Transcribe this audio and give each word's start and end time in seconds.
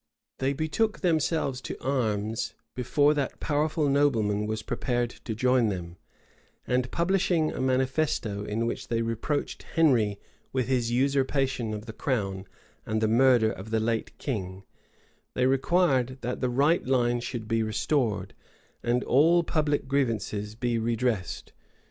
They 0.39 0.51
betook 0.53 1.01
themselves 1.01 1.61
to 1.61 1.79
arms 1.79 2.55
before 2.73 3.13
that 3.13 3.39
powerful 3.39 3.87
nobleman 3.87 4.47
was 4.47 4.63
prepared 4.63 5.11
to 5.11 5.35
join 5.35 5.69
them; 5.69 5.95
and 6.65 6.89
publishing 6.89 7.51
a 7.51 7.61
manifesto, 7.61 8.43
in 8.43 8.65
which 8.65 8.87
they 8.87 9.03
reproached 9.03 9.61
Henry 9.75 10.19
with 10.51 10.67
his 10.67 10.89
usurpation 10.89 11.71
of 11.71 11.85
the 11.85 11.93
crown 11.93 12.47
and 12.83 12.99
the 12.99 13.07
murder 13.07 13.51
of 13.51 13.69
the 13.69 13.79
late 13.79 14.17
king, 14.17 14.63
they 15.35 15.45
required 15.45 16.17
that 16.21 16.41
the 16.41 16.49
right 16.49 16.83
line 16.83 17.19
should 17.19 17.47
be 17.47 17.61
restored, 17.61 18.33
and 18.81 19.03
all 19.03 19.43
public 19.43 19.87
grievances 19.87 20.55
be 20.55 20.79
redressed. 20.79 21.53